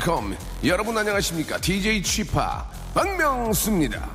[0.00, 4.08] Welcome 여러분 안녕하십니까 DJ 취파 박명수입니다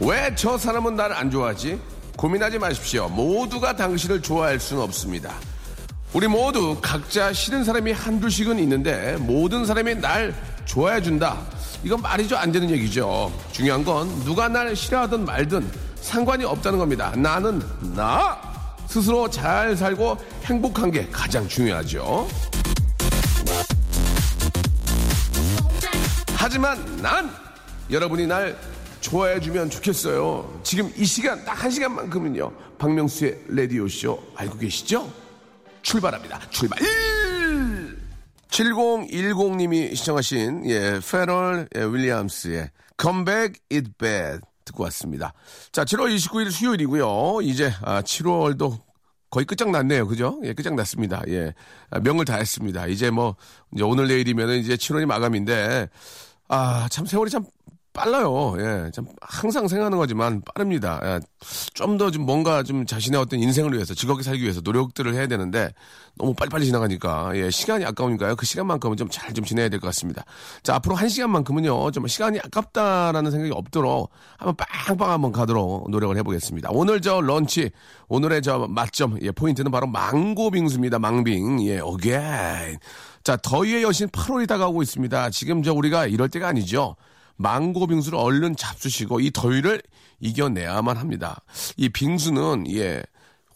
[0.00, 1.78] 왜 저 사람은 나를 안 좋아하지?
[2.16, 5.34] 고민하지 마십시오 모두가 당신을 좋아할 수는 없습니다
[6.12, 11.38] 우리 모두 각자 싫은 사람이 한둘씩은 있는데 모든 사람이 날 좋아해 준다.
[11.84, 12.36] 이건 말이죠.
[12.36, 13.32] 안 되는 얘기죠.
[13.52, 17.12] 중요한 건 누가 날 싫어하든 말든 상관이 없다는 겁니다.
[17.16, 17.60] 나는
[17.94, 18.40] 나!
[18.86, 22.26] 스스로 잘 살고 행복한 게 가장 중요하죠.
[26.34, 27.30] 하지만 난
[27.90, 28.56] 여러분이 날
[29.00, 30.60] 좋아해주면 좋겠어요.
[30.64, 32.50] 지금 이 시간 딱 한 시간만큼은요.
[32.78, 35.10] 박명수의 라디오쇼 알고 계시죠?
[35.82, 36.40] 출발합니다.
[36.50, 36.78] 출발!
[38.48, 42.70] 7010님이 시청하신, 예, 페럴 예, 윌리엄스의
[43.00, 44.40] Come Back It Bad
[44.70, 45.32] 듣고 왔습니다.
[45.72, 47.42] 자, 7월 29일 수요일이고요.
[47.42, 48.80] 이제, 아, 7월도
[49.30, 50.06] 거의 끝장났네요.
[50.08, 50.40] 그죠?
[50.44, 51.22] 예, 끝장났습니다.
[51.28, 51.54] 예.
[51.90, 52.86] 아, 명을 다 했습니다.
[52.86, 53.36] 이제 뭐,
[53.74, 55.88] 이제 오늘 내일이면 이제 7월이 마감인데,
[56.48, 57.44] 아, 참 세월이 참
[57.92, 58.54] 빨라요.
[58.58, 58.90] 예.
[58.92, 61.00] 참 항상 생각하는 거지만 빠릅니다.
[61.02, 61.20] 예.
[61.74, 65.72] 좀더 좀 뭔가 좀 자신의 어떤 인생을 위해서 즐겁게 살기 위해서 노력들을 해야 되는데
[66.16, 67.50] 너무 빨리빨리 지나가니까 예.
[67.50, 68.36] 시간이 아까우니까요.
[68.36, 70.24] 그 시간만큼은 좀 잘 좀 지내야 될 것 같습니다.
[70.62, 71.90] 자, 앞으로 한 시간만큼은요.
[71.90, 76.70] 좀 시간이 아깝다라는 생각이 없도록 한번 빵빵 한번 가도록 노력을 해보겠습니다.
[76.72, 77.70] 오늘 저 런치,
[78.08, 79.30] 오늘의 저 맛점, 예.
[79.32, 80.98] 포인트는 바로 망고 빙수입니다.
[81.00, 81.66] 망빙.
[81.66, 81.80] 예.
[81.80, 82.20] 오케이.
[83.24, 85.30] 자, 더위의 여신 8월이 다가오고 있습니다.
[85.30, 86.96] 지금 저 우리가 이럴 때가 아니죠.
[87.40, 89.82] 망고 빙수를 얼른 잡수시고 이 더위를
[90.20, 91.40] 이겨내야만 합니다.
[91.78, 93.02] 이 빙수는 예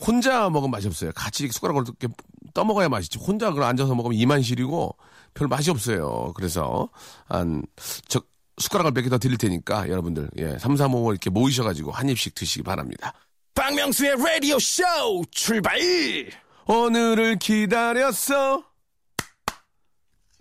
[0.00, 1.12] 혼자 먹으면 맛이 없어요.
[1.14, 2.08] 같이 숟가락으로 이렇게
[2.54, 3.18] 떠먹어야 맛있지.
[3.18, 4.96] 혼자 그걸 앉아서 먹으면 이만 시리고
[5.34, 6.32] 별 맛이 없어요.
[6.34, 6.88] 그래서
[7.26, 8.22] 한저
[8.58, 12.34] 숟가락을 몇 개 더 드릴 테니까 여러분들 예 3, 4, 5 이렇게 모이셔가지고 한 입씩
[12.34, 13.12] 드시기 바랍니다.
[13.54, 15.78] 박명수의 Radio Show 출발.
[16.66, 18.64] 오늘을 기다렸어.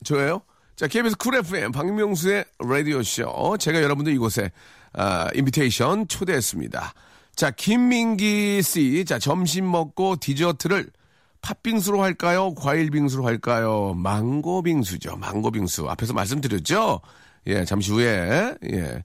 [0.05, 0.41] 저예요?
[0.75, 3.57] 자, KBS 쿨 FM 박명수의 라디오쇼.
[3.59, 4.51] 제가 여러분들 이곳에,
[4.93, 6.93] 아, 인비테이션 초대했습니다.
[7.35, 9.05] 자, 김민기 씨.
[9.05, 10.89] 자, 점심 먹고 디저트를
[11.41, 12.55] 팥빙수로 할까요?
[12.55, 13.93] 과일빙수로 할까요?
[13.95, 15.17] 망고빙수죠.
[15.17, 15.89] 망고빙수.
[15.89, 17.01] 앞에서 말씀드렸죠?
[17.47, 19.03] 예, 잠시 후에, 예,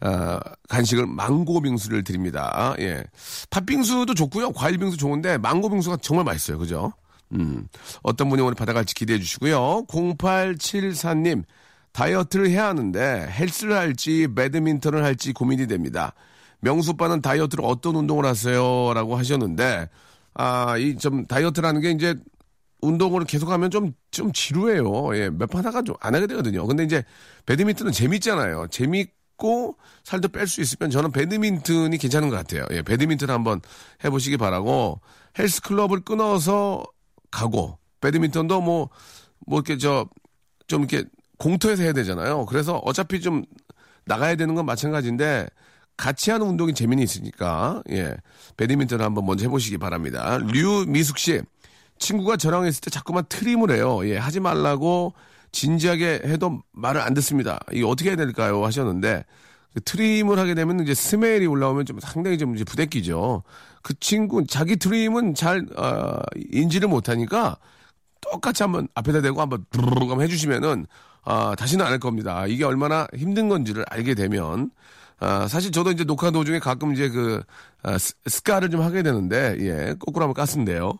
[0.00, 2.74] 아, 간식을 망고빙수를 드립니다.
[2.80, 3.04] 예.
[3.50, 4.52] 팥빙수도 좋고요.
[4.52, 6.58] 과일빙수 좋은데, 망고빙수가 정말 맛있어요.
[6.58, 6.92] 그죠?
[7.32, 7.66] 음,
[8.02, 9.84] 어떤 분이 오늘 받아갈지 기대해 주시고요.
[9.88, 11.44] 0874님,
[11.92, 16.12] 다이어트를 해야 하는데 헬스를 할지 배드민턴을 할지 고민이 됩니다.
[16.60, 18.92] 명수 오빠는 다이어트를 어떤 운동을 하세요?
[18.94, 19.88] 라고 하셨는데,
[20.34, 22.14] 아, 이 좀 다이어트라는 게 이제
[22.82, 25.16] 운동을 계속하면 좀, 좀 지루해요.
[25.16, 26.66] 예, 몇번 하다가 좀 안 하게 되거든요.
[26.66, 27.02] 근데 이제
[27.46, 28.68] 배드민턴은 재밌잖아요.
[28.70, 32.66] 재밌고 살도 뺄 수 있으면 저는 배드민턴이 괜찮은 것 같아요.
[32.72, 33.60] 예, 배드민턴 한번
[34.04, 35.00] 해보시기 바라고
[35.38, 36.84] 헬스 클럽을 끊어서
[37.34, 38.90] 가고 배드민턴도 뭐
[39.46, 40.06] 뭐 이렇게 저
[40.66, 41.04] 좀 이렇게
[41.38, 42.46] 공터에서 해야 되잖아요.
[42.46, 43.44] 그래서 어차피 좀
[44.06, 45.46] 나가야 되는 건 마찬가지인데
[45.96, 48.16] 같이 하는 운동이 재미는 있으니까 예
[48.56, 50.38] 배드민턴 한번 먼저 해보시기 바랍니다.
[50.38, 51.42] 류미숙 씨
[51.98, 54.00] 친구가 저랑 했을 때 자꾸만 트림을 해요.
[54.08, 55.12] 예 하지 말라고
[55.52, 57.60] 진지하게 해도 말을 안 듣습니다.
[57.72, 58.64] 이게 어떻게 해야 될까요?
[58.64, 59.24] 하셨는데
[59.74, 63.42] 그 트림을 하게 되면 이제 스멜이 올라오면 좀 상당히 좀 이제 부대끼죠.
[63.84, 66.18] 그 친구 자기 트림은 잘 어,
[66.52, 67.58] 인지를 못하니까
[68.20, 70.86] 똑같이 한번 앞에다 대고 한번 부르르 한번 해주시면은
[71.24, 72.46] 아, 다시는 안 할 겁니다.
[72.46, 74.70] 이게 얼마나 힘든 건지를 알게 되면
[75.20, 77.42] 아, 사실 저도 이제 녹화 도중에 가끔 이제 그
[77.82, 80.98] 아, 스- 스카를 좀 하게 되는데 예 거꾸로 한번 깠는데요.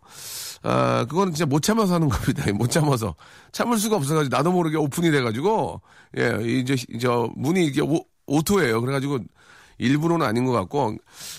[0.62, 2.44] 아, 그거는 진짜 못 참아서 하는 겁니다.
[2.54, 3.14] 못 참아서
[3.52, 5.80] 참을 수가 없어가지고 나도 모르게 오픈이 돼가지고
[6.19, 8.80] 예 이제 저 문이 이게 오, 오토예요.
[8.80, 9.19] 그래가지고
[9.78, 10.96] 일부러는 아닌 것 같고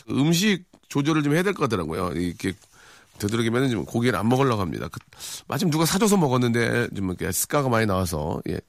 [0.09, 0.65] 음식
[0.95, 2.11] 조절을 좀 해야 될것 같더라고요.
[2.15, 2.53] 이렇게
[3.19, 4.87] 되도록이면 좀 고기를 안 먹으려고 합니다.
[4.89, 4.99] 그,
[5.49, 8.59] 마침 누가 사줘서 먹었는데 좀 이렇게 스카가 많이 나와서 예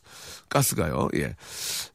[0.48, 1.08] 가스가요.
[1.16, 1.36] 예.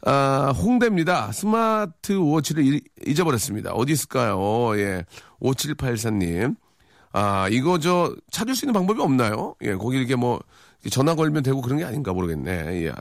[0.06, 1.34] 아, 홍대입니다.
[1.34, 3.72] 스마트 워치를 잃- 잊어버렸습니다.
[3.74, 4.72] 어디 있을까요?
[4.78, 5.04] 예.
[5.42, 6.56] 5784님.
[7.14, 9.56] 아, 이거 저 찾을 수 있는 방법이 없나요?
[9.64, 10.40] 예, 거기 이렇게 뭐
[10.90, 12.86] 전화 걸면 되고 그런 게 아닌가 모르겠네.
[12.86, 12.92] 예.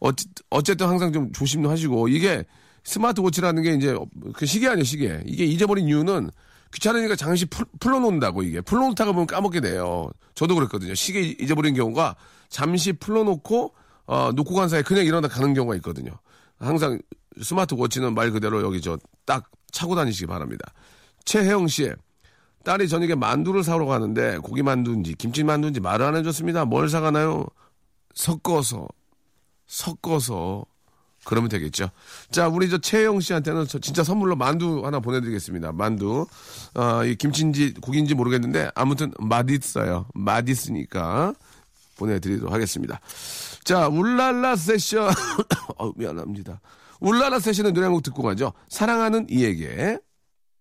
[0.00, 2.44] 어찌, 어쨌든 항상 좀 조심도 하시고 이게
[2.84, 3.96] 스마트 워치라는 게 이제
[4.34, 5.22] 그 시계 아니에요, 시계.
[5.26, 6.30] 이게 잊어버린 이유는
[6.72, 8.60] 귀찮으니까 잠시 풀, 풀어놓는다고 이게.
[8.60, 10.10] 풀어놓다가 보면 까먹게 돼요.
[10.34, 10.94] 저도 그랬거든요.
[10.94, 12.16] 시계 잊어버린 경우가
[12.48, 13.74] 잠시 풀어놓고
[14.06, 16.12] 어, 놓고 간 사이에 그냥 일어나 가는 경우가 있거든요.
[16.58, 17.00] 항상
[17.40, 18.98] 스마트워치는 말 그대로 여기 저
[19.30, 20.72] 딱 차고 다니시기 바랍니다.
[21.24, 21.92] 최혜영 씨,
[22.64, 26.64] 딸이 저녁에 만두를 사러 가는데 고기 만두인지 김치 만두인지 말을 안 해줬습니다.
[26.64, 27.46] 뭘 사가나요?
[28.14, 28.88] 섞어서,
[29.68, 30.64] 섞어서.
[31.24, 31.90] 그러면 되겠죠.
[32.30, 35.72] 자, 우리 저 최영 씨한테는 저 진짜 선물로 만두 하나 보내드리겠습니다.
[35.72, 36.26] 만두.
[36.74, 40.06] 어, 이 김치인지 고기인지 모르겠는데 아무튼 맛있어요.
[40.14, 41.34] 맛있으니까
[41.98, 43.00] 보내드리도록 하겠습니다.
[43.64, 45.12] 자, 울랄라 세션.
[45.76, 46.60] 어, 미안합니다.
[47.00, 48.52] 울랄라 세션의 노래 한 곡 듣고 가죠.
[48.68, 49.98] 사랑하는 이에게.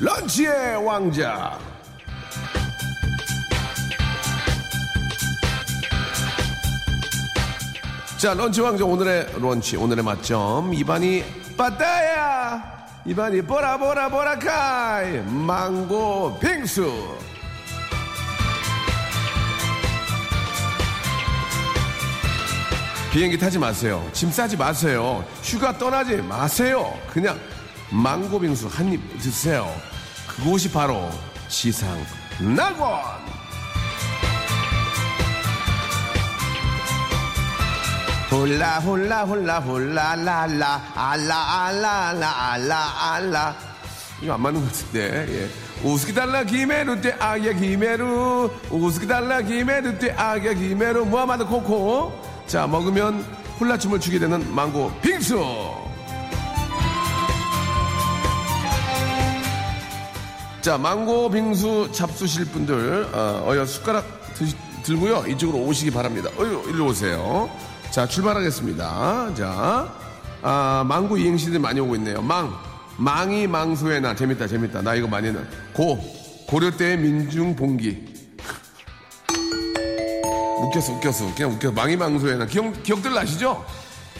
[0.00, 1.58] 런치의 왕자.
[8.16, 10.72] 자, 런치 왕자 오늘의 런치 오늘의 맛점.
[10.72, 11.22] 입안이
[11.54, 12.86] 빠따야.
[13.04, 15.18] 입안이 보라 보라 보라카이.
[15.20, 17.18] 망고 빙수.
[23.12, 24.08] 비행기 타지 마세요.
[24.14, 25.22] 짐 싸지 마세요.
[25.42, 26.96] 휴가 떠나지 마세요.
[27.12, 27.38] 그냥
[27.90, 29.66] 망고 빙수 한 입 드세요.
[30.28, 31.10] 그곳이 바로
[31.48, 31.88] 지상
[32.38, 33.00] 낙원!
[38.30, 43.54] 홀라 홀라 홀라 홀라 라라 알라 알라 알라 알라 알라.
[44.22, 45.50] 이거 안 맞는 것 같은데 예.
[45.82, 48.50] 우스키 달라 기메루 때 아야 기메루.
[48.70, 51.06] 우스키 달라 기메루 때 아야 기메루.
[51.06, 52.12] 무하마드 코코.
[52.46, 53.24] 자 먹으면
[53.58, 55.36] 홀라춤을 추게 되는 망고 빙수
[60.62, 65.24] 자 망고 빙수 잡수실 분들 어, 어여 숟가락 드시- 들고요.
[65.28, 66.28] 이쪽으로 오시기 바랍니다.
[66.38, 67.50] 어여 일로 오세요.
[67.90, 69.34] 자 출발하겠습니다.
[69.34, 69.92] 자
[70.42, 72.20] 아, 망고 이행시들 많이 오고 있네요.
[72.22, 72.54] 망
[72.98, 74.82] 망이 망소의 나 재밌다 재밌다.
[74.82, 75.40] 나 이거 많이 했나
[75.72, 75.98] 고
[76.46, 78.10] 고려 때의 민중 봉기.
[80.62, 81.34] 웃겼어 웃겼어.
[81.34, 83.64] 그냥 웃겼어 망이 망소의 나 기억, 기억들 나시죠?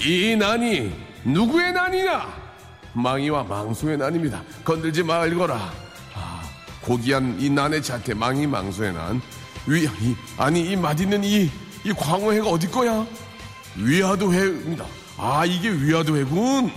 [0.01, 0.91] 이 난이
[1.25, 2.27] 누구의 난이냐
[2.95, 4.43] 망이와 망소의 난입니다.
[4.65, 5.71] 건들지 말거라
[6.91, 9.23] 고귀한 이 난의 자태 망이 망소의 난
[9.65, 11.49] 위, 이, 아니 이 맛있는 이,
[11.85, 13.07] 이 광어회가 어디 거야?
[13.77, 14.85] 위화도회입니다.
[15.17, 16.73] 아 이게 위화도회군.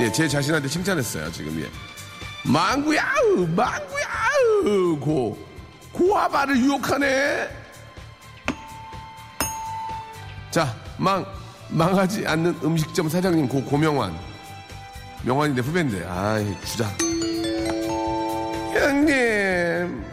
[0.00, 1.70] 예, 제 자신한테 칭찬했어요 지금 예.
[2.46, 3.06] 망구야,
[3.56, 5.38] 망구야, 고
[5.92, 7.48] 고아바를 유혹하네.
[10.50, 11.24] 자, 망
[11.70, 14.14] 망하지 않는 음식점 사장님 고 고명환.
[15.22, 17.13] 명환이 내 후배인데, 아이 주자.
[18.74, 20.04] 형님.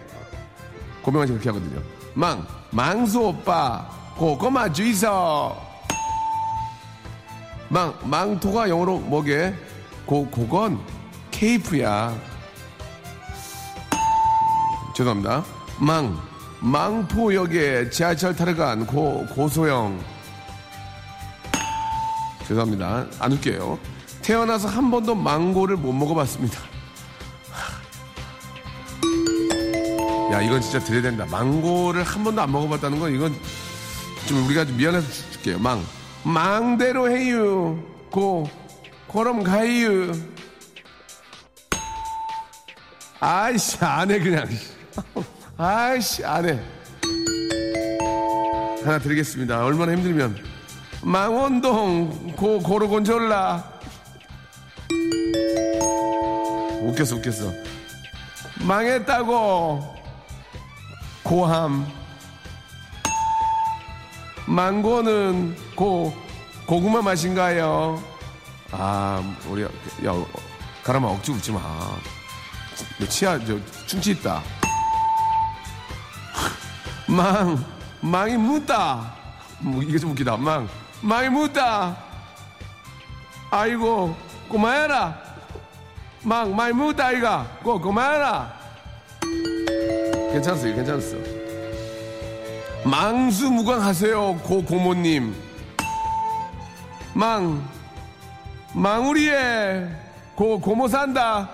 [1.02, 1.82] 고명환 씨 그렇게 하거든요.
[2.14, 3.88] 망 망수 오빠
[4.18, 5.56] 고구마 주이소
[7.70, 9.54] 망 망토가 영어로 뭐게?
[10.06, 10.80] 고 고건
[11.32, 12.16] 케이프야.
[14.96, 15.44] 죄송합니다.
[15.80, 16.20] 망
[16.60, 20.00] 망포역에 지하철 타러 간 고 고소영.
[22.48, 23.06] 죄송합니다.
[23.20, 23.80] 안 웃겨요.
[24.22, 26.60] 태어나서 한 번도 망고를 못 먹어봤습니다
[30.32, 31.26] 야, 이건 진짜 드려야 된다.
[31.30, 33.36] 망고를 한 번도 안 먹어봤다는 건 이건
[34.28, 35.60] 좀 우리가 좀 미안해서 줄게요.
[35.60, 35.86] 망.
[36.24, 37.78] 망대로 해요.
[38.10, 38.50] 고.
[39.12, 40.14] 그럼 가요.
[43.20, 44.48] 아이씨, 안 해, 그냥.
[45.58, 46.60] 아이씨, 안 해.
[48.84, 49.66] 하나 드리겠습니다.
[49.66, 50.38] 얼마나 힘들면.
[51.04, 53.72] 망원동, 고, 고르곤졸라.
[56.84, 57.52] 웃겼어, 웃겼어.
[58.62, 60.01] 망했다고.
[61.24, 61.88] 고함.
[64.48, 66.14] 망고는 고,
[66.66, 68.02] 고구마 맛인가요?
[68.72, 69.68] 아, 우리, 야,
[70.08, 70.26] 어,
[70.84, 71.60] 가라마 억지 웃지 마.
[73.00, 74.42] 너 치아, 저, 충치 있다.
[77.08, 77.64] 망,
[78.02, 79.14] 망이 묻다.
[79.60, 80.38] 뭐, 이게 좀 웃기다.
[80.38, 80.68] 망,
[81.02, 81.96] 망이 묻다.
[83.52, 84.16] 아이고,
[84.48, 85.32] 고마해라.
[86.24, 87.44] 망, 많이 묻다, 아이가.
[87.64, 88.61] 고, 고마해라.
[90.32, 91.18] 괜찮았어요, 괜찮았어.
[92.86, 95.36] 망수무강 하세요, 고 고모님.
[97.14, 97.68] 망,
[98.74, 99.88] 망우리에
[100.36, 101.50] 고 고모 산다.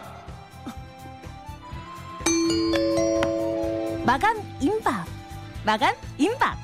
[4.06, 5.06] 마감 임박.
[5.66, 6.58] 마감 임박.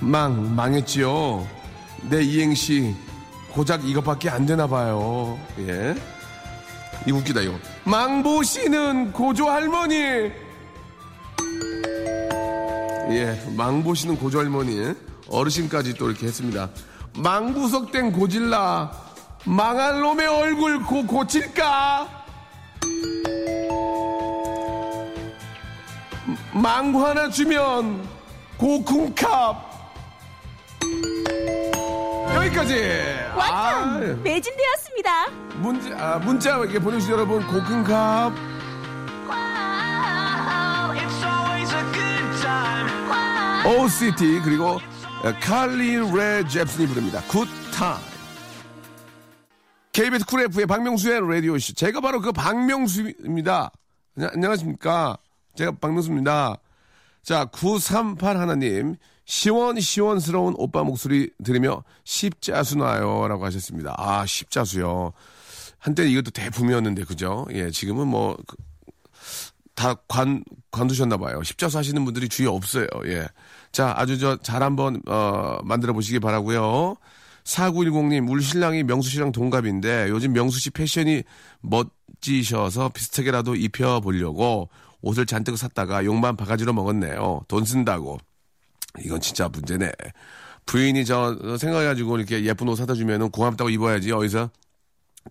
[0.00, 1.46] 망, 망했지요.
[2.08, 2.94] 내 이행시
[3.52, 5.38] 고작 이것밖에 안 되나 봐요.
[5.58, 5.94] 예.
[7.06, 7.54] 이 웃기다 이거.
[7.84, 10.32] 망보시는 고조 할머니.
[13.10, 14.94] 예, 망 보시는 고조 할머니.
[15.28, 16.68] 어르신까지 또 이렇게 했습니다.
[17.16, 18.90] 망구석된 고질라.
[19.44, 22.08] 망할 놈의 얼굴 고, 고칠까?
[26.52, 28.06] 망구 하나 주면
[28.56, 29.56] 고쿵캅.
[32.34, 32.74] 여기까지.
[33.36, 34.16] 완전 아유.
[34.22, 35.30] 매진되었습니다.
[35.56, 38.32] 문자, 아, 문자 이렇게 보내주신 여러분 고큰갑
[43.64, 44.78] 오시티 그리고
[45.40, 47.22] 칼리 레 잽슨이 부릅니다.
[47.28, 48.00] 굿타임
[49.92, 53.70] KBS 쿨 F의 박명수의 라디오쇼 제가 바로 그 박명수입니다.
[54.16, 55.16] 안녕- 안녕하십니까
[55.54, 56.56] 제가 박명수입니다.
[57.22, 63.94] 자 938 하나님 시원시원스러운 오빠 목소리 들으며 십자수 나요 라고 하셨습니다.
[63.96, 65.12] 아 십자수요.
[65.78, 67.46] 한때 이것도 대품이었는데 그죠?
[67.52, 68.36] 예 지금은 뭐
[69.74, 71.42] 다 관, 관두셨나 봐요.
[71.42, 72.86] 십자수 하시는 분들이 주위에 없어요.
[73.06, 73.26] 예.
[73.72, 76.96] 자, 아주 저 잘 한번, 어, 만들어 보시기 바라고요
[77.44, 81.22] 4910님, 울 신랑이 명수 씨랑 동갑인데 요즘 명수 씨 패션이
[81.60, 84.68] 멋지셔서 비슷하게라도 입혀 보려고
[85.00, 87.42] 옷을 잔뜩 샀다가 욕만 바가지로 먹었네요.
[87.48, 88.18] 돈 쓴다고.
[89.04, 89.90] 이건 진짜 문제네.
[90.66, 94.50] 부인이 저 생각해가지고 이렇게 예쁜 옷 사다 주면은 고맙다고 입어야지 어디서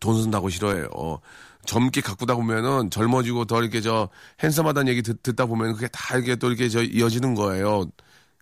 [0.01, 0.89] 돈 쓴다고 싫어해요.
[1.65, 4.09] 젊게 가꾸다 보면은 젊어지고 더 이렇게 저
[4.43, 7.85] 핸섬하다는 얘기 듣, 다 보면 그게 다 이렇게 또 이렇게 저 이어지는 거예요.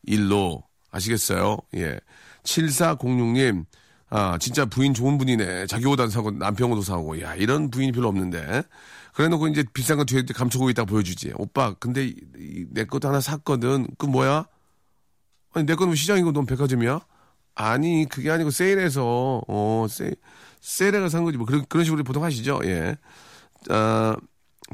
[0.03, 0.63] 일로.
[0.91, 1.57] 아시겠어요?
[1.75, 1.99] 예.
[2.43, 3.65] 7406님,
[4.09, 5.67] 아, 진짜 부인 좋은 분이네.
[5.67, 7.21] 자기 옷안 사고 남편 옷도 사고.
[7.21, 8.63] 야, 이런 부인이 별로 없는데.
[9.13, 11.33] 그래 놓고 이제 비싼 거 뒤에 감춰고 있다 보여주지.
[11.35, 13.87] 오빠, 근데 이- 이- 내 것도 하나 샀거든.
[13.97, 14.45] 그 뭐야?
[15.53, 17.01] 아니, 내 거는 시장이고 넌 백화점이야?
[17.55, 20.15] 아니, 그게 아니고 세일해서, 어, 세일,
[20.61, 21.37] 세일해서 산 거지.
[21.37, 22.59] 뭐 그런, 그런 식으로 보통 하시죠.
[22.65, 22.95] 예.
[23.69, 24.15] 아,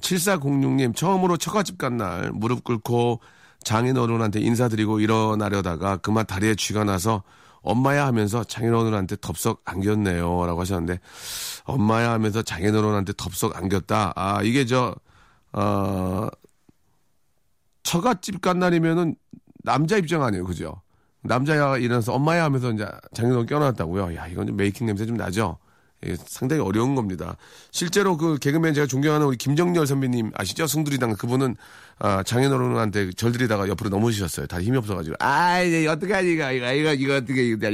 [0.01, 3.21] 7406님, 처음으로 처갓집 간 날 무릎 꿇고
[3.63, 7.23] 장인어른한테 인사드리고 일어나려다가 그만 다리에 쥐가 나서
[7.61, 10.45] 엄마야 하면서 장인어른한테 덥석 안겼네요.
[10.45, 10.99] 라고 하셨는데,
[11.63, 14.13] 엄마야 하면서 장인어른한테 덥석 안겼다.
[14.15, 14.95] 아, 이게 저,
[15.53, 16.27] 어,
[17.83, 19.15] 처갓집 간 날이면은
[19.63, 20.45] 남자 입장 아니에요.
[20.45, 20.81] 그죠?
[21.21, 24.15] 남자야 일어나서 엄마야 하면서 이제 장인어른 껴놨다고요.
[24.15, 25.57] 야, 이건 좀 메이킹 냄새 좀 나죠?
[26.05, 27.37] 예, 상당히 어려운 겁니다.
[27.71, 30.67] 실제로 그 개그맨 제가 존경하는 우리 김정열 선배님 아시죠?
[30.67, 31.55] 승두리당 그분은
[31.97, 34.47] 아, 장인어른한테 절들이다가 옆으로 넘어지셨어요.
[34.47, 35.15] 다 힘이 없어가지고.
[35.19, 37.69] 아, 이제 어떡하지, 이거, 이거, 이거, 이거 어떻게, 이거,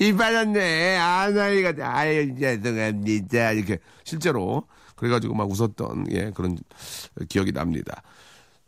[0.00, 0.98] 이 빠졌네.
[0.98, 3.52] 아, 나 이거, 아유, 죄송합니다.
[3.52, 4.66] 이렇게, 실제로.
[4.96, 6.58] 그래가지고 막 웃었던, 예, 그런
[7.28, 8.02] 기억이 납니다.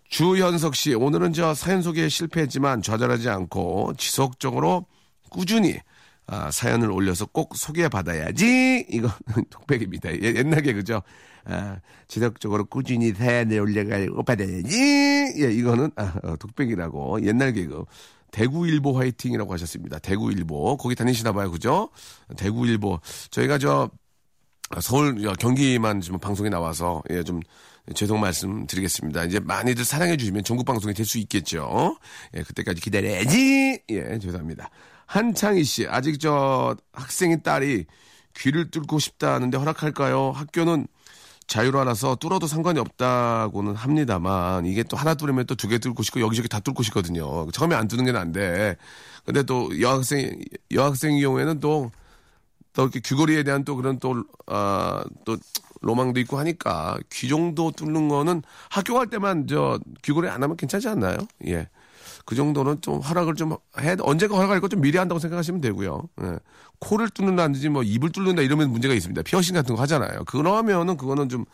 [0.08, 4.86] 주현석 씨, 오늘은 저 사연 소개에 실패했지만 좌절하지 않고 지속적으로
[5.30, 5.78] 꾸준히
[6.26, 8.86] 아, 사연을 올려서 꼭 소개받아야지.
[8.88, 9.14] 이거는
[9.50, 10.12] 독백입니다.
[10.12, 11.02] 예, 옛날 개그죠.
[11.44, 11.78] 아,
[12.08, 15.34] 지속적으로 꾸준히 사연을 올려가지고 받아야지.
[15.38, 17.84] 예, 이거는 아, 어, 독백이라고 옛날 개그.
[18.32, 19.98] 대구일보 화이팅이라고 하셨습니다.
[20.00, 20.76] 대구일보.
[20.78, 21.50] 거기 다니시나 봐요.
[21.50, 21.90] 그죠?
[22.36, 23.00] 대구일보.
[23.30, 23.88] 저희가 저
[24.80, 27.40] 서울 경기만 지금 방송에 나와서 예 좀
[27.94, 29.24] 죄송 말씀 드리겠습니다.
[29.26, 31.96] 이제 많이들 사랑해 주시면 전국 방송이 될 수 있겠죠.
[32.34, 33.82] 예 그때까지 기다려야지.
[33.90, 34.68] 예 죄송합니다.
[35.06, 37.86] 한창희 씨 아직 저 학생인 딸이
[38.36, 40.32] 귀를 뚫고 싶다는데 허락할까요?
[40.32, 40.86] 학교는
[41.46, 46.48] 자유로라서 뚫어도 상관이 없다고는 합니다만 이게 또 하나 뚫으면 또 두 개 뚫고 싶고 여기저기
[46.48, 47.48] 다 뚫고 싶거든요.
[47.52, 48.76] 처음에 안 뚫는 게 난데
[49.24, 50.40] 근데 또 여학생
[50.72, 51.92] 여학생의 경우에는 또또
[52.78, 55.36] 이렇게 귀걸이에 대한 또 그런 또, 아, 또
[55.82, 60.88] 로망도 있고 하니까 귀 정도 뚫는 거는 학교 갈 때만 저 귀걸이 안 하면 괜찮지
[60.88, 61.16] 않나요?
[61.46, 61.68] 예.
[62.26, 66.02] 그 정도는 좀 허락을 좀 해, 언제가 허락할 거좀 미리 한다고 생각하시면 되고요.
[66.22, 66.38] 예.
[66.80, 69.22] 코를 뚫는다든지 뭐 입을 뚫는다 이러면 문제가 있습니다.
[69.22, 70.24] 피어싱 같은 거 하잖아요.
[70.24, 71.46] 그러면은 그거는 좀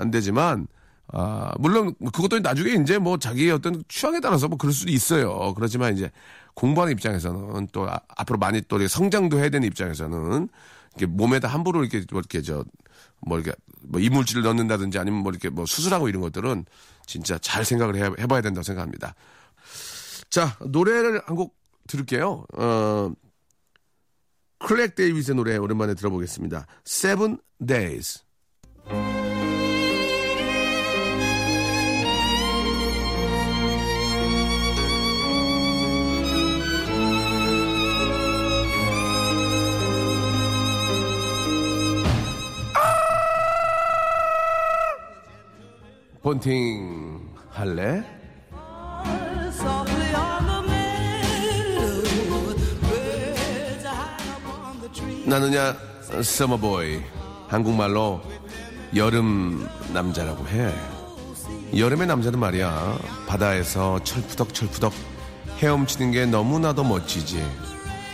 [0.00, 0.68] 안 되지만
[1.12, 5.52] 아, 물론 그것도 나중에 이제 뭐 자기의 어떤 취향에 따라서 뭐 그럴 수도 있어요.
[5.54, 6.08] 그렇지만 이제
[6.54, 10.48] 공부하는 입장에서는 또 아- 앞으로 많이 또 성장도 해야 되는 입장에서는
[10.96, 12.64] 이렇게 몸에다 함부로 이렇게 뭐 이렇게 저
[13.20, 16.64] 뭐 이렇게 뭐 이물질을 넣는다든지 아니면 뭐 이렇게 뭐 수술하고 이런 것들은
[17.06, 19.16] 진짜 잘 생각을 해, 해봐야 된다고 생각합니다.
[20.38, 21.56] 자 노래를 한 곡
[21.88, 22.44] 들을게요.
[22.56, 23.10] 어
[24.60, 26.64] 클렉 데이비스의 노래 오랜만에 들어보겠습니다.
[26.86, 28.22] Seven Days.
[46.22, 48.17] 본팅 할래?
[55.28, 55.76] 나느냐
[56.22, 57.02] 서머보이.
[57.48, 58.22] 한국말로
[58.96, 60.72] 여름 남자라고 해.
[61.76, 62.98] 여름의 남자는 말이야.
[63.26, 64.94] 바다에서 철푸덕 철푸덕
[65.58, 67.44] 헤엄치는 게 너무나도 멋지지.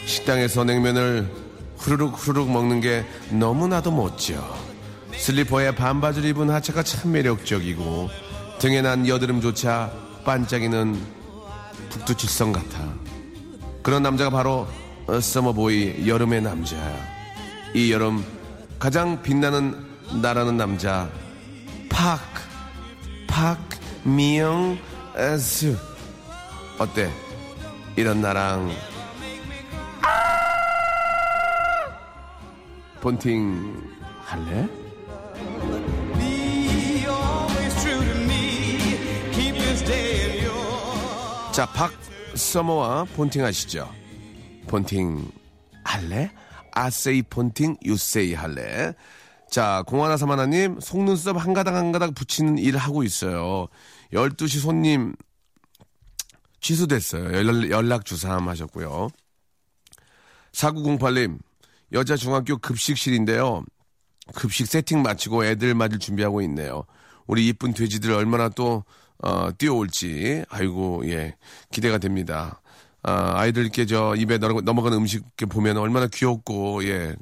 [0.07, 1.31] 식당에서 냉면을
[1.79, 4.35] 후루룩 후루룩 먹는 게 너무나도 멋져.
[5.17, 8.11] 슬리퍼에 반바지를 입은 하체가 참 매력적이고
[8.59, 9.93] 등에 난 여드름조차
[10.25, 11.01] 반짝이는
[11.91, 12.93] 북두칠성 같아.
[13.85, 14.84] 그런 남자가 바로 어,
[15.21, 16.97] 서머보이 여름의 남자야.
[17.75, 18.25] 이 여름
[18.79, 19.85] 가장 빛나는
[20.23, 21.11] 나라는 남자
[21.89, 22.21] 팍
[24.07, 24.77] 박미영스
[26.79, 27.11] 어때?
[27.97, 28.71] 이런 나랑
[33.01, 33.83] 본팅
[34.25, 34.69] 할래?
[41.53, 41.93] 자, 박
[42.35, 43.89] 서머와 본팅 하시죠.
[44.67, 45.31] 본팅
[45.85, 46.31] 할래?
[46.73, 48.95] 아세이 본팅 유세이 할래?
[49.51, 53.69] 자, 공하나 사마나님, 속눈썹 한 가닥 한 가닥 붙이는 일 하고 있어요.
[54.13, 55.15] 12시 손님
[56.61, 57.33] 취소됐어요.
[57.33, 59.09] 연락, 연락 주삼 하셨고요.
[60.53, 61.39] 4908님,
[61.93, 63.65] 여자 중학교 급식실인데요.
[64.35, 66.85] 급식 세팅 마치고 애들 맞을 준비하고 있네요.
[67.27, 68.85] 우리 이쁜 돼지들 얼마나 또,
[69.19, 70.45] 어, 뛰어올지.
[70.49, 71.37] 아이고, 예.
[71.71, 72.61] 기대가 됩니다.
[73.05, 77.15] 아, 아이들께 저 입에 넘어가는 음식 보면 얼마나 귀엽고, 예.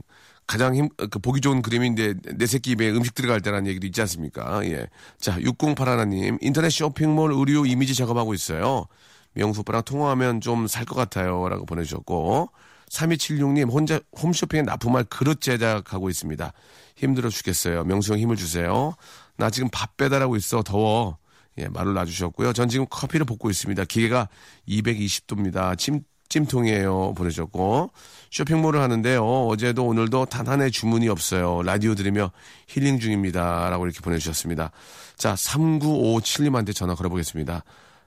[0.47, 4.65] 가장 힘, 그 보기 좋은 그림인데 내 새끼 입에 음식 들어갈 때라는 얘기도 있지 않습니까?
[4.67, 4.87] 예.
[5.21, 6.39] 자, 6081님.
[6.43, 8.87] 인터넷 쇼핑몰 의류 이미지 작업하고 있어요.
[9.35, 11.49] 명수 오빠랑 통화하면 좀 살 것 같아요.
[11.49, 12.51] 라고 보내주셨고.
[12.91, 16.53] 3276님, 혼자 홈쇼핑에 납품할 그릇 제작하고 있습니다.
[16.97, 17.85] 힘들어 죽겠어요.
[17.85, 18.95] 명수 형 힘을 주세요.
[19.37, 20.63] 나 지금 밥 배달하고 있어.
[20.63, 21.17] 더워.
[21.59, 22.53] 예, 말을 놔주셨고요.
[22.53, 23.85] 전 지금 커피를 볶고 있습니다.
[23.85, 24.29] 기계가
[24.69, 25.77] 220도입니다.
[25.77, 27.13] 찜, 찜통이에요.
[27.15, 27.91] 보내셨고.
[28.31, 29.23] 쇼핑몰을 하는데요.
[29.49, 31.63] 어제도 오늘도 단한해 주문이 없어요.
[31.63, 32.33] 라디오 들으며
[32.69, 33.69] 힐링 중입니다.
[33.69, 34.71] 라고 이렇게 보내주셨습니다.
[35.17, 37.63] 자, 3957님한테 전화 걸어보겠습니다.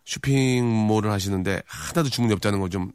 [0.06, 2.92] 쇼핑몰을 하시는데 하나도 주문이 없다는 거 좀,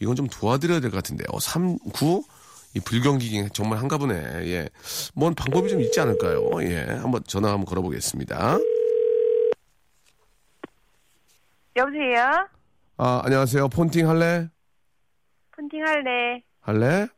[0.00, 1.26] 이건 좀 도와드려야 될 것 같은데요.
[1.40, 2.24] 39?
[2.76, 4.14] 이 불경기ging 정말 한가 보네.
[4.48, 4.68] 예.
[5.14, 6.50] 뭔 방법이 좀 있지 않을까요?
[6.62, 6.80] 예.
[7.00, 8.58] 한번 전화 한번 걸어보겠습니다.
[11.76, 12.48] 여보세요?
[12.98, 13.68] 아, 안녕하세요.
[13.68, 14.48] 폰팅 할래?
[15.56, 16.42] 폰팅 할래?
[16.60, 17.08] 할래?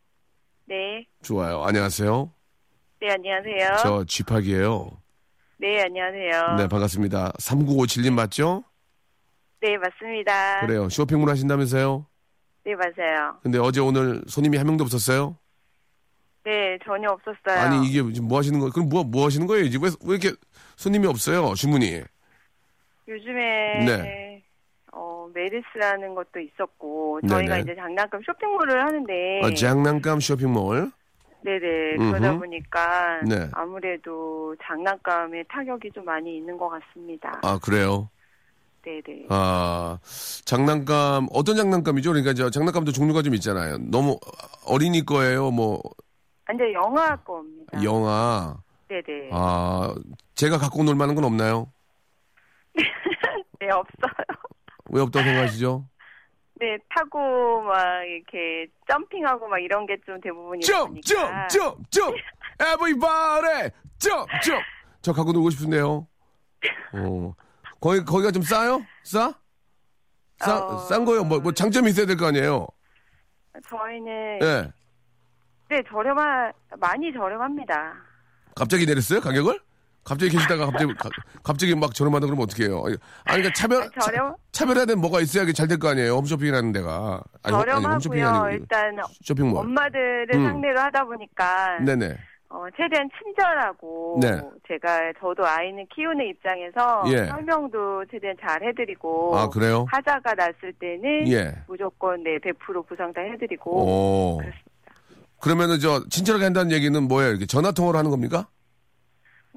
[0.64, 1.06] 네.
[1.22, 1.62] 좋아요.
[1.62, 2.32] 안녕하세요.
[3.00, 3.76] 네, 안녕하세요.
[3.82, 4.90] 저 쥐팍이에요.
[5.58, 6.56] 네, 안녕하세요.
[6.56, 7.32] 네, 반갑습니다.
[7.38, 8.64] 3957님 맞죠?
[9.60, 10.60] 네, 맞습니다.
[10.60, 10.88] 그래요.
[10.88, 12.06] 쇼핑몰 하신다면서요?
[12.64, 13.38] 네, 맞아요.
[13.42, 15.36] 근데 어제 오늘 손님이 한 명도 없었어요?
[16.44, 17.58] 네, 전혀 없었어요.
[17.60, 19.64] 아니, 이게 지금 뭐 하시는 거, 그럼 뭐, 뭐 하시는 거예요?
[19.64, 20.34] 이제 왜, 왜 이렇게
[20.76, 21.54] 손님이 없어요?
[21.54, 22.02] 주문이.
[23.08, 24.25] 요즘에 네.
[25.36, 27.60] 어, 메르스라는 것도 있었고 저희가 네네.
[27.60, 30.90] 이제 장난감 쇼핑몰을 하는데 어, 장난감 쇼핑몰.
[31.42, 32.38] 네네 그러다 음흠.
[32.40, 33.48] 보니까 네.
[33.52, 37.38] 아무래도 장난감에 타격이 좀 많이 있는 것 같습니다.
[37.42, 38.08] 아, 그래요?
[38.82, 39.26] 네네.
[39.28, 39.98] 아,
[40.44, 42.10] 장난감, 어떤 장난감이죠?
[42.10, 43.78] 그러니까 저 장난감도 종류가 좀 있잖아요.
[43.78, 44.18] 너무
[44.66, 45.50] 어린이 거예요?
[45.50, 45.80] 뭐,
[46.48, 47.82] 완전 영화 겁니다.
[47.82, 48.56] 영화.
[48.88, 49.30] 네네.
[49.32, 49.94] 아,
[50.36, 51.72] 제가 갖고 놀 만한 건 없나요?
[53.60, 54.25] 네 없어요.
[54.90, 55.86] 왜 없다고 생각하시죠?
[56.58, 62.14] 네 타고 막 이렇게 점핑하고 막 이런 게 좀 대부분이 점, 점, 점, 점!
[62.60, 63.70] everybody!
[63.98, 64.60] 점, 점!
[65.02, 66.06] 저 갖고 놀고 싶은데요.
[66.94, 67.34] 어.
[67.80, 68.80] 거기, 거기가 좀 싸요?
[69.04, 69.34] 싸?
[70.38, 70.78] 싸, 어.
[70.78, 71.24] 싼 거요?
[71.24, 72.66] 뭐, 뭐 장점이 있어야 될 거 아니에요?
[73.68, 74.72] 저희는 예.
[75.68, 77.94] 네 저렴한 많이 저렴합니다.
[78.54, 79.20] 갑자기 내렸어요?
[79.20, 79.60] 가격을?
[80.06, 81.10] 갑자기 계시다가 갑자기, 가-
[81.42, 82.76] 갑자기 막 저렴하다 그러면 어떡해요?
[82.86, 84.34] 아니, 아니, 그러니까 차별, 저렴?
[84.52, 86.14] 차, 차별화된 뭐가 있어야 잘 될 거 아니에요?
[86.14, 87.20] 홈쇼핑이라는 데가.
[87.42, 88.48] 아니, 홈- 아니, 홈쇼핑이 저렴하고요.
[88.50, 89.58] 아니고 일단 쇼핑몰.
[89.64, 90.44] 엄마들을 음.
[90.44, 92.16] 상대로 하다 보니까 네네.
[92.48, 94.40] 어, 최대한 친절하고 네.
[94.68, 97.26] 제가 저도 아이는 키우는 입장에서 예.
[97.26, 99.84] 설명도 최대한 잘 해드리고 아, 그래요?
[99.90, 101.52] 하자가 났을 때는 예.
[101.66, 103.70] 무조건 네 100% 보상 다 해드리고
[104.36, 104.40] 오.
[105.40, 107.30] 그러면은 저, 친절하게 한다는 얘기는 뭐예요?
[107.30, 108.46] 이렇게 전화 통화로 하는 겁니까?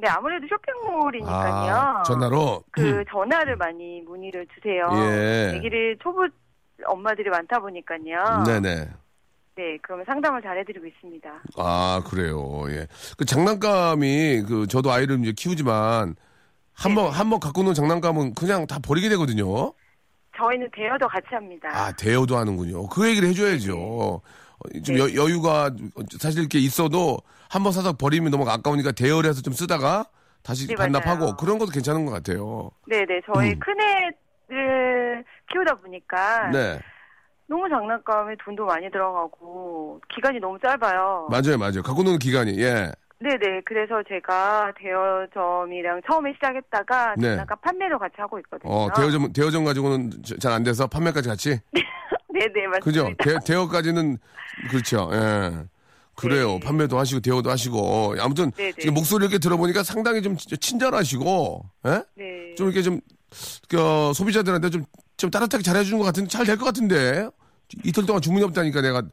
[0.01, 1.75] 네 아무래도 쇼핑몰이니까요.
[1.75, 2.63] 아, 전화로?
[2.71, 4.87] 그 전화를 많이 문의를 주세요.
[4.93, 5.51] 예.
[5.55, 6.25] 얘기를 초보
[6.85, 8.43] 엄마들이 많다 보니까요.
[8.45, 8.89] 네네.
[9.55, 11.29] 네, 그러면 상담을 잘 해드리고 있습니다.
[11.57, 12.63] 아, 그래요.
[12.69, 12.87] 예.
[13.17, 16.15] 그 장난감이, 그, 저도 아이를 이제 키우지만,
[16.73, 19.73] 한 번, 한 번 갖고 놓은 장난감은 그냥 다 버리게 되거든요.
[20.37, 21.67] 저희는 대여도 같이 합니다.
[21.73, 22.87] 아, 대여도 하는군요.
[22.87, 24.21] 그 얘기를 해줘야죠.
[24.59, 25.01] 어, 좀 네.
[25.01, 25.71] 여, 여유가
[26.19, 27.17] 사실 이렇게 있어도
[27.49, 30.05] 한 번 사서 버리면 너무 아까우니까 대여를 해서 좀 쓰다가
[30.43, 31.35] 다시 네, 반납하고 맞아요.
[31.37, 32.71] 그런 것도 괜찮은 것 같아요.
[32.87, 33.59] 네네, 저희 음.
[33.59, 36.79] 큰애를 키우다 보니까 네.
[37.47, 41.27] 너무 장난감에 돈도 많이 들어가고 기간이 너무 짧아요.
[41.31, 41.81] 맞아요, 맞아요.
[41.81, 42.91] 갖고 노는 기간이, 예.
[43.21, 43.61] 네네.
[43.65, 47.29] 그래서 제가 대여점이랑 처음에 시작했다가 네.
[47.29, 48.71] 장난감 판매로 같이 하고 있거든요.
[48.71, 51.59] 어, 대여점, 대여점 가지고는 잘 안 돼서 판매까지 같이?
[52.39, 52.79] 네네 맞습니다.
[52.79, 53.09] 그죠?
[53.23, 54.17] 대, 대여까지는,
[54.69, 55.51] 그렇죠, 예.
[56.15, 56.53] 그래요.
[56.53, 56.59] 네.
[56.61, 58.15] 판매도 하시고, 대여도 하시고.
[58.19, 58.73] 아무튼, 네네.
[58.79, 62.03] 지금 목소리 이렇게 들어보니까 상당히 좀 친절하시고, 예?
[62.15, 62.55] 네.
[62.55, 62.99] 좀 이렇게 좀,
[63.69, 64.83] 그, 소비자들한테 좀,
[65.17, 67.29] 좀 따뜻하게 잘해주는 것 같은데, 잘 될 것 같은데.
[67.85, 69.03] 이틀 동안 주문이 없다니까 내가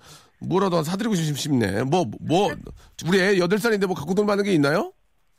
[0.41, 1.83] 뭐라도 사드리고 싶- 싶네.
[1.85, 2.51] 뭐, 뭐,
[3.07, 4.93] 우리 애 8살인데 뭐 갖고 돈 많은 게 있나요?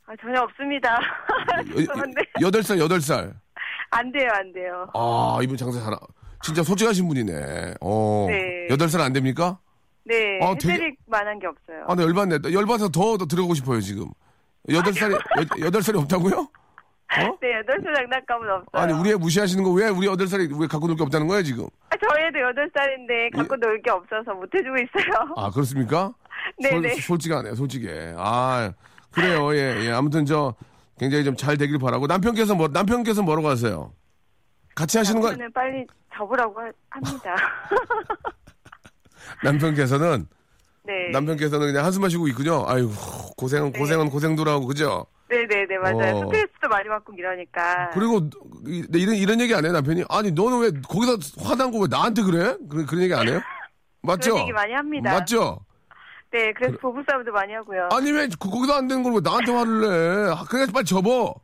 [0.06, 0.96] 아, 전혀 없습니다.
[1.76, 3.34] 죄송한데 여, 8살, 8살.
[3.90, 4.86] 안 돼요, 안 돼요.
[4.94, 5.94] 아, 이분 장사 잘,
[6.42, 7.74] 진짜 솔직하신 분이네.
[7.80, 8.26] 어.
[8.28, 8.66] 네.
[8.68, 9.58] 8살 안 됩니까?
[10.04, 11.84] 네, 아, 되게- 해드릴 만한 게 없어요.
[11.86, 12.38] 아, 나 열받네.
[12.38, 14.06] 나 열받아서 더, 더 들어가고 싶어요, 지금.
[14.68, 15.18] 8살이,
[15.60, 16.34] 8살이 없다고요?
[16.38, 16.48] 어?
[17.40, 18.64] 네, 여덟 살 장난감은 없어요.
[18.72, 21.66] 아니, 우리 애 무시하시는 거 왜 우리 8살이 왜 갖고 놀 게 없다는 거야, 지금?
[21.90, 25.34] 아, 저희도 여덟 살인데 갖고 놀 게 없어서 못 해주고 있어요.
[25.36, 26.12] 아, 그렇습니까?
[26.62, 26.90] 네네.
[26.96, 28.14] 솔, 솔직하네, 솔직해.
[28.16, 28.72] 아,
[29.10, 29.90] 그래요, 예, 예.
[29.92, 30.54] 아무튼 저,
[30.98, 32.06] 굉장히 좀 잘 되길 바라고.
[32.06, 33.92] 남편께서 뭐, 남편께서 뭐라고 하세요?
[34.78, 37.34] 같이 하시는 거, 남편은 빨리 접으라고 하- 합니다.
[39.42, 40.26] 남편께서는,
[40.84, 41.10] 네.
[41.12, 42.64] 남편께서는 그냥 한숨 마시고 있군요.
[42.66, 42.90] 아이고,
[43.36, 43.78] 고생은, 네.
[43.78, 45.06] 고생은 고생도라고, 그죠?
[45.28, 46.16] 네네네, 맞아요.
[46.16, 46.20] 어.
[46.26, 47.90] 스트레스도 많이 받고 이러니까.
[47.90, 48.20] 그리고,
[48.66, 50.04] 이- 이런, 이런 얘기 안 해요, 남편이?
[50.08, 52.56] 아니, 너는 왜, 거기서 화난 거 왜 나한테 그래?
[52.70, 53.40] 그런, 그런 얘기 안 해요?
[54.02, 54.30] 맞죠?
[54.30, 55.12] 그런 얘기 많이 합니다.
[55.12, 55.58] 맞죠?
[56.30, 57.88] 네, 그래서 부부싸움도 많이 하고요.
[57.90, 60.32] 아니, 왜, 거- 거기서 안 되는 걸왜 나한테 화를 내?
[60.32, 61.34] 아, 그냥 빨리 접어.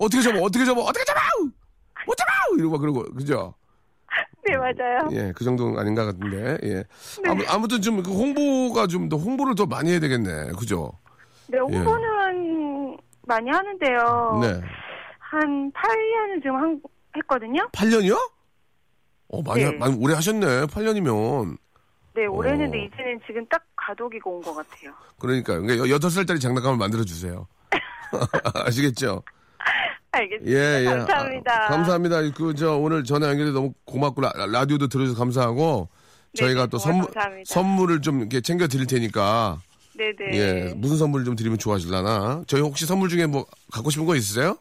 [0.00, 0.40] 어떻게 접어?
[0.40, 0.80] 어떻게 접어?
[0.80, 1.20] 어떻게 접어!
[2.06, 2.56] 못 접어!
[2.58, 3.54] 이러고 막 그러고, 그죠?
[4.44, 5.08] 네, 맞아요.
[5.12, 6.74] 예, 그 정도는 아닌가 같은데, 예.
[6.74, 7.30] 네.
[7.30, 10.52] 아무, 아무튼 좀, 그 홍보가 좀 더, 홍보를 더 많이 해야 되겠네.
[10.58, 10.92] 그죠?
[11.48, 14.40] 네, 홍보는 많이 하는데요.
[14.42, 14.60] 네.
[15.18, 16.80] 한 8년을 지금 한,
[17.16, 17.68] 했거든요.
[17.72, 18.18] 8년이요?
[19.28, 19.66] 어, 많이, 네.
[19.66, 20.66] 하- 많이 오래 하셨네.
[20.66, 21.56] 8년이면.
[22.14, 22.52] 네, 오래 어.
[22.52, 24.92] 했는데 이제는 지금 딱 가독이가 온것 같아요.
[25.18, 27.46] 그러니까, 그러니까 8살짜리 장난감을 만들어주세요.
[28.66, 29.22] 아시겠죠?
[30.12, 30.50] 알겠습니다.
[30.58, 30.84] 예, 예.
[30.84, 31.64] 감사합니다.
[31.64, 32.20] 아, 감사합니다.
[32.36, 35.88] 그, 저, 오늘 전화 연결이 너무 고맙고, 라, 라디오도 들어줘서 감사하고,
[36.36, 37.52] 저희가 네네, 또 선물, 감사합니다.
[37.54, 39.58] 선물을 좀 이렇게 챙겨 드릴 테니까,
[39.96, 40.36] 네네.
[40.36, 42.44] 예, 무슨 선물 좀 드리면 좋아하실라나?
[42.46, 44.56] 저희 혹시 선물 중에 뭐, 갖고 싶은 거 있으세요?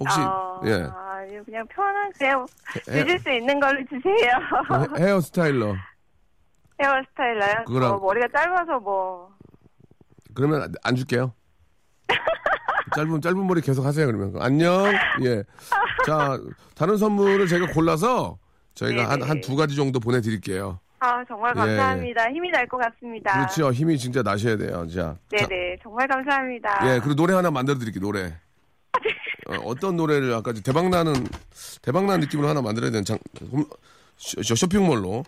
[0.00, 0.72] 혹시, 어, 예.
[0.72, 2.46] 아니요, 그냥 편한, 그냥
[2.88, 4.32] 해- 늦을 수 있는 걸로 주세요.
[4.98, 5.74] 헤- 헤어 스타일러.
[6.82, 7.64] 헤어 스타일러요?
[7.66, 9.30] 그거랑- 어, 머리가 짧아서 뭐.
[10.34, 11.34] 그러면 안- 안 줄게요.
[12.96, 14.34] 짧은, 짧은 머리 계속 하세요, 그러면.
[14.40, 14.86] 안녕.
[15.24, 15.42] 예.
[16.06, 16.38] 자,
[16.74, 18.38] 다른 선물을 제가 골라서
[18.74, 19.22] 저희가 한.
[19.22, 20.78] 한 두 가지 정도 보내드릴게요.
[21.00, 22.30] 아, 정말 예, 감사합니다.
[22.30, 23.32] 힘이 날 것 같습니다.
[23.32, 23.72] 그렇죠.
[23.72, 24.86] 힘이 진짜 나셔야 돼요.
[24.88, 25.16] 자.
[25.36, 26.94] 자, 네네, 정말 감사합니다.
[26.94, 28.36] 예, 그리고 노래 하나 만들어 드릴게요, 노래.
[29.48, 31.14] 어, 떤 노래를 아까 대박 나는,
[31.82, 33.18] 대박 나는 느낌으로 하나 만들어야 되는 장,
[33.50, 33.66] 홈-
[34.16, 35.24] 쇼, 쇼- 쇼핑몰로.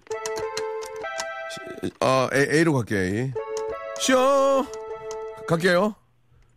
[1.83, 3.31] 시- 아, A, A로 갈게요.
[3.99, 4.65] 쇼!
[5.49, 5.95] 갈게요.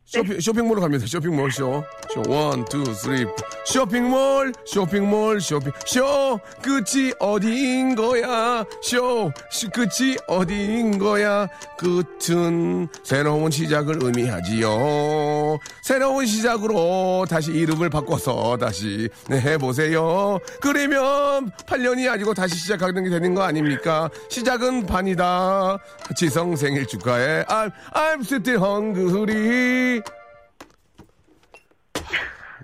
[0.05, 1.05] 쇼핑, 쇼핑몰로 갑니다.
[1.07, 1.83] 쇼핑몰 쇼.
[2.13, 3.25] 쇼, one, two, three.
[3.65, 6.39] 쇼핑몰, 쇼핑몰, 쇼핑, 쇼!
[6.61, 8.63] 끝이 어디인 거야?
[8.81, 9.31] 쇼!
[9.49, 11.47] 시- 끝이 어디인 거야?
[11.77, 15.57] 끝은 새로운 시작을 의미하지요.
[15.81, 20.37] 새로운 시작으로 다시 이름을 바꿔서 다시 네, 해보세요.
[20.61, 24.09] 그러면 8년이 아니고 다시 시작하는 게 되는 거 아닙니까?
[24.29, 25.79] 시작은 반이다.
[26.15, 27.43] 지성 생일 축하해.
[27.45, 30.01] I'm, I'm still hungry.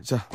[0.03, 0.25] 자,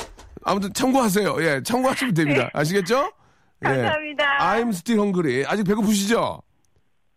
[0.47, 1.37] 아무튼 참고하세요.
[1.41, 2.49] 예, 참고하시면 됩니다.
[2.53, 3.13] 아시겠죠?
[3.65, 3.69] 예.
[3.69, 4.25] 감사합니다.
[4.39, 5.45] I'm still hungry.
[5.47, 6.41] 아직 배고프시죠?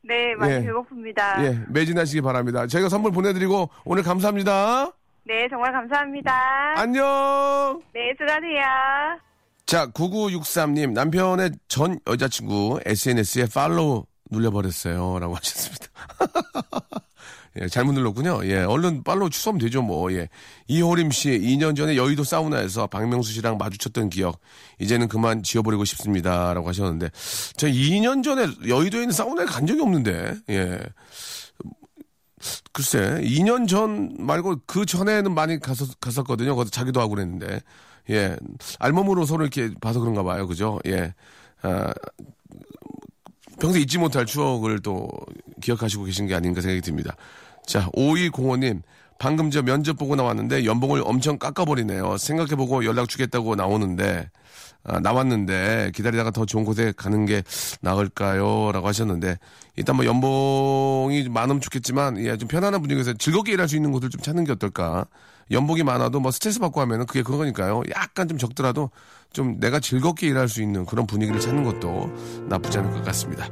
[0.02, 0.62] 네, 많이 예.
[0.62, 1.44] 배고픕니다.
[1.46, 2.66] 예, 매진하시기 바랍니다.
[2.66, 4.92] 저희가 선물 보내드리고 오늘 감사합니다.
[5.26, 6.34] 네, 정말 감사합니다.
[6.80, 7.82] 안녕!
[7.94, 9.20] 네, 수고하세요.
[9.68, 15.20] 자, 9963님, 남편의 전 여자친구 SNS에 팔로우 눌려버렸어요.
[15.20, 15.86] 라고 하셨습니다.
[17.60, 18.42] 예, 잘못 눌렀군요.
[18.46, 20.12] 예, 얼른 팔로우 취소하면 되죠, 뭐.
[20.14, 20.30] 예.
[20.68, 24.40] 이호림 씨, 2년 전에 여의도 사우나에서 박명수 씨랑 마주쳤던 기억,
[24.80, 26.54] 이제는 그만 지워버리고 싶습니다.
[26.54, 27.10] 라고 하셨는데,
[27.58, 30.80] 저 2년 전에 여의도에 있는 사우나에 간 적이 없는데, 예.
[32.72, 36.56] 글쎄, 2년 전 말고 그 전에는 많이 갔었, 갔었거든요.
[36.56, 37.62] 거기서 자기도 하고 그랬는데.
[38.10, 38.36] 예.
[38.80, 40.48] 알몸으로 서로 이렇게 봐서 그런가 봐요.
[40.48, 40.80] 그죠?
[40.86, 41.14] 예.
[41.62, 41.94] 아,
[43.60, 45.10] 평소에 잊지 못할 추억을 또
[45.62, 47.16] 기억하시고 계신 게 아닌가 생각이 듭니다.
[47.66, 48.82] 자, 5205님.
[49.20, 52.18] 방금 저 면접 보고 나왔는데 연봉을 엄청 깎아버리네요.
[52.18, 54.30] 생각해보고 연락 주겠다고 나오는데,
[54.86, 57.44] 아, 나왔는데 기다리다가 더 좋은 곳에 가는 게
[57.82, 58.72] 나을까요?
[58.72, 59.38] 라고 하셨는데,
[59.76, 64.22] 일단 뭐 연봉이 많으면 좋겠지만, 예, 좀 편안한 분위기에서 즐겁게 일할 수 있는 곳을 좀
[64.22, 65.06] 찾는 게 어떨까.
[65.52, 67.84] 연봉이 많아도 뭐 스트레스 받고 하면은 그게 그거니까요.
[67.96, 68.92] 약간 좀 적더라도
[69.34, 72.12] 좀 내가 즐겁게 일할 수 있는 그런 분위기를 찾는 것도
[72.48, 73.50] 나쁘지 않을 것 같습니다.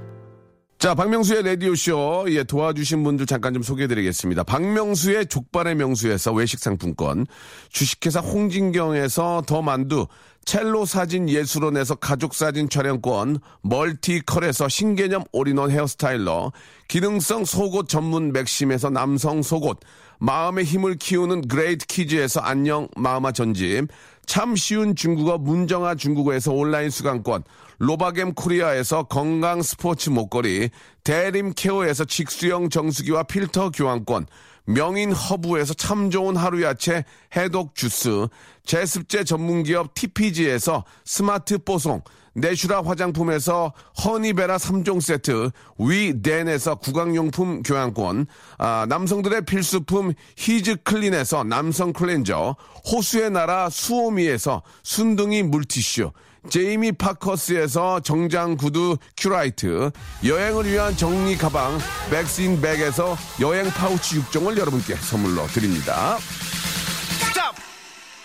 [0.79, 4.43] 자, 박명수의 라디오쇼, 예, 도와주신 분들 잠깐 좀 소개해드리겠습니다.
[4.43, 7.25] 박명수의 족발의 명수에서 외식 상품권,
[7.69, 10.05] 주식회사 홍진경에서 더 만두,
[10.45, 16.51] 첼로 사진 예술원에서 가족 사진 촬영권, 멀티컬에서 신개념 all-in-one hair styler,
[16.87, 19.79] 기능성 속옷 전문 맥심에서 남성 속옷,
[20.19, 23.87] 마음의 힘을 키우는 그레이트 키즈에서 안녕 마음아 전집,
[24.25, 27.43] 참 쉬운 중국어 문정아 중국어에서 온라인 수강권,
[27.79, 30.69] 로바겜 코리아에서 건강 스포츠 목걸이,
[31.03, 34.25] 대림 케어에서 직수형 정수기와 필터 교환권,
[34.65, 38.27] 명인 허브에서 참 좋은 하루 야채 해독 주스,
[38.65, 42.01] 제습제 전문기업 TPG에서 스마트 뽀송,
[42.37, 43.73] 내슈라 화장품에서
[44.03, 48.27] 허니베라 3종 세트, 위덴에서 구강용품 교환권,
[48.59, 52.55] 아, 남성들의 필수품 히즈 클린에서 남성 클렌저,
[52.91, 56.11] 호수의 나라 수오미에서 순둥이 물티슈,
[56.49, 59.91] 제이미 파커스에서 정장 구두 큐라이트,
[60.23, 61.77] 여행을 위한 정리 가방
[62.09, 66.17] 백스인 백에서 여행 파우치 6종을 여러분께 선물로 드립니다.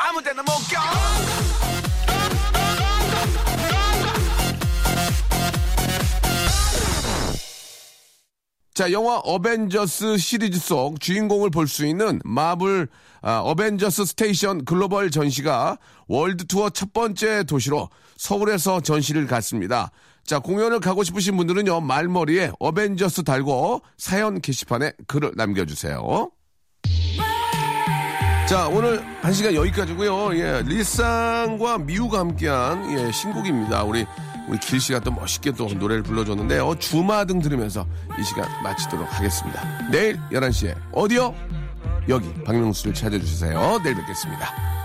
[0.05, 1.82] 아무 데나 못 껴.
[8.83, 12.89] 자, 영화 어벤져스 시리즈 속 주인공을 볼 수 있는 마블
[13.21, 19.93] 아, 어벤져스 스테이션 글로벌 전시가 월드 투어 첫 번째 도시로 서울에서 전시를 갔습니다.
[20.25, 26.33] 자, 공연을 가고 싶으신 분들은요, 말머리에 어벤져스 달고 사연 게시판에 글을 남겨주세요.
[28.49, 33.85] 자, 오늘 한 시간 여기까지고요 예, 리쌍과 미우가 함께한 예, 신곡입니다.
[33.85, 34.05] 우리
[34.53, 37.87] 우리 길 씨가 또 멋있게 또 노래를 불러줬는데 어, 주마등 들으면서
[38.21, 39.63] 이 시간 마치도록 하겠습니다.
[39.91, 41.35] 내일 11시에 어디요?
[42.11, 43.81] 여기 박명수를 찾아주세요.
[43.83, 44.82] 내일 뵙겠습니다.